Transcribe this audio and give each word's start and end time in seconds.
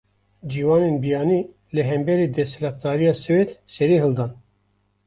Ciwanên 0.51 0.95
biyanî, 1.03 1.41
li 1.75 1.81
hemberî 1.89 2.27
desthilatdariya 2.37 3.13
Swêd 3.23 3.49
serî 3.75 3.97
hildan 4.03 4.31